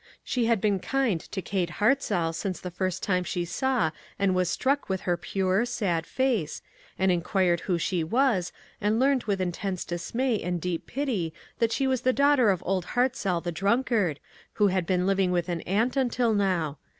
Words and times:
She 0.23 0.47
had 0.47 0.59
been 0.59 0.79
kind 0.79 1.21
to 1.21 1.43
Kate 1.43 1.69
Hartzell 1.73 2.33
since 2.33 2.59
the 2.59 2.71
first 2.71 3.03
time 3.03 3.23
she 3.23 3.45
saw 3.45 3.91
and 4.17 4.33
was 4.33 4.49
struck 4.49 4.89
with 4.89 5.01
her 5.01 5.15
pure, 5.15 5.63
sad 5.63 6.07
face, 6.07 6.63
and 6.97 7.11
inquired 7.11 7.59
who 7.59 7.77
she 7.77 8.03
was, 8.03 8.51
and 8.81 8.99
learned 8.99 9.25
with 9.25 9.39
intense 9.39 9.85
dismay 9.85 10.41
and 10.41 10.59
deep 10.59 10.87
pity 10.87 11.35
that 11.59 11.71
she 11.71 11.85
was 11.85 12.01
the 12.01 12.13
daughter 12.13 12.49
of 12.49 12.63
Old 12.65 12.85
Hartzell 12.97 13.41
the 13.43 13.51
drunk 13.51 13.91
ard, 13.91 14.19
who 14.53 14.69
had 14.69 14.87
been 14.87 15.05
living 15.05 15.29
with 15.29 15.47
an 15.49 15.61
aunt 15.67 15.95
un 15.95 16.09
til 16.09 16.33
now. 16.33 16.79